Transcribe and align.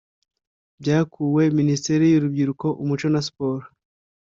byakuwe:minisiteri 0.81 2.05
y’urubyiruko, 2.09 2.67
umuco 2.83 3.07
na 3.13 3.21
siporo 3.25 3.65